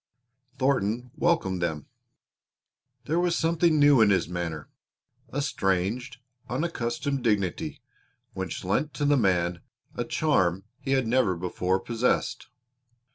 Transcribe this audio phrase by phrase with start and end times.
[0.57, 1.85] Thornton welcomed them.
[3.05, 4.67] There was something new in his manner
[5.29, 7.83] a strange, unaccustomed dignity
[8.33, 9.61] which lent to the man
[9.93, 12.47] a charm he had never before possessed.